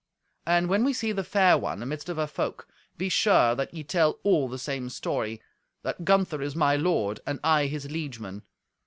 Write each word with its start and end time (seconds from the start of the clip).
And 0.47 0.67
when 0.67 0.83
we 0.83 0.93
see 0.93 1.11
the 1.11 1.23
fair 1.23 1.59
one 1.59 1.83
amidst 1.83 2.09
of 2.09 2.17
her 2.17 2.25
folk, 2.25 2.67
be 2.97 3.07
sure 3.07 3.53
that 3.53 3.71
ye 3.71 3.83
tell 3.83 4.17
all 4.23 4.49
the 4.49 4.57
same 4.57 4.89
story: 4.89 5.39
that 5.83 6.05
Gunther 6.05 6.41
is 6.41 6.55
my 6.55 6.75
lord, 6.75 7.19
and 7.27 7.39
I 7.43 7.67
his 7.67 7.85
liegeman. 7.91 8.41